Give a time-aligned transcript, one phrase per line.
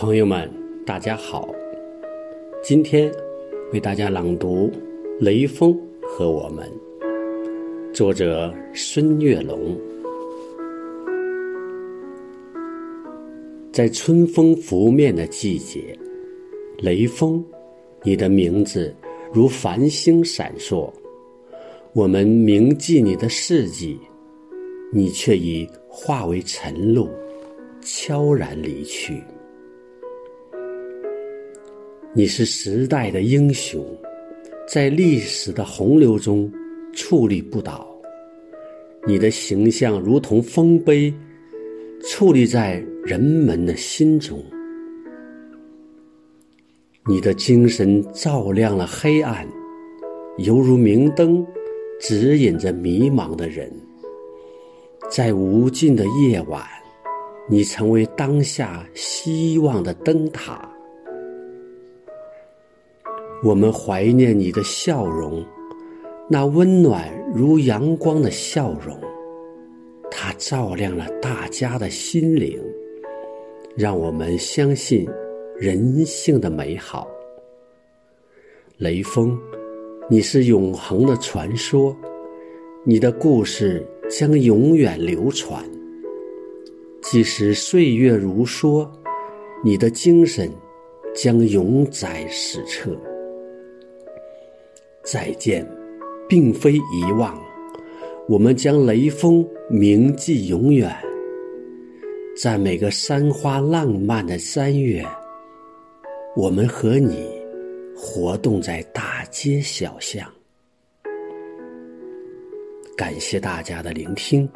[0.00, 0.50] 朋友们，
[0.86, 1.46] 大家好。
[2.62, 3.12] 今天
[3.70, 4.66] 为大家朗读
[5.20, 6.66] 《雷锋和我们》，
[7.94, 9.78] 作者孙月龙。
[13.70, 15.94] 在春风拂面的季节，
[16.78, 17.44] 雷锋，
[18.02, 18.96] 你的名字
[19.34, 20.90] 如繁星闪烁。
[21.92, 23.98] 我们铭记你的事迹，
[24.94, 27.06] 你却已化为晨露，
[27.82, 29.22] 悄然离去。
[32.12, 33.80] 你是时代的英雄，
[34.66, 36.50] 在历史的洪流中
[36.92, 37.86] 矗立不倒。
[39.06, 41.14] 你的形象如同丰碑，
[42.02, 44.42] 矗立在人们的心中。
[47.06, 49.46] 你的精神照亮了黑暗，
[50.38, 51.46] 犹如明灯，
[52.00, 53.72] 指引着迷茫的人。
[55.08, 56.60] 在无尽的夜晚，
[57.48, 60.68] 你成为当下希望的灯塔。
[63.42, 65.42] 我们怀念你的笑容，
[66.28, 68.94] 那温暖如阳光的笑容，
[70.10, 72.60] 它照亮了大家的心灵，
[73.74, 75.08] 让我们相信
[75.56, 77.08] 人性的美好。
[78.76, 79.38] 雷锋，
[80.10, 81.96] 你是永恒的传说，
[82.84, 85.64] 你的故事将永远流传。
[87.00, 88.86] 即使岁月如梭，
[89.64, 90.52] 你的精神
[91.14, 92.94] 将永载史册。
[95.10, 95.66] 再见，
[96.28, 97.36] 并非遗忘，
[98.28, 100.94] 我们将雷锋铭记永远。
[102.40, 105.04] 在每个山花浪漫的三月，
[106.36, 107.28] 我们和你
[107.96, 110.24] 活动在大街小巷。
[112.96, 114.48] 感谢大家的聆听。